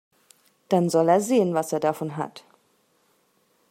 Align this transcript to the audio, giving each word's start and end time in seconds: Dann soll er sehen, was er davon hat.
Dann 0.69 0.89
soll 0.89 1.09
er 1.09 1.21
sehen, 1.21 1.53
was 1.53 1.71
er 1.71 1.79
davon 1.79 2.17
hat. 2.17 2.43